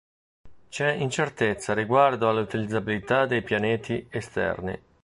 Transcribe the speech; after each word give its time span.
C'è 0.69 0.93
incertezza 0.93 1.75
riguardo 1.75 2.27
all'utilizzabilità 2.27 3.27
dei 3.27 3.43
pianeti 3.43 4.07
esterni. 4.09 4.81